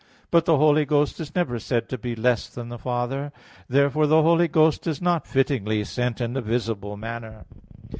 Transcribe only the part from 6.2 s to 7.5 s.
a visible manner.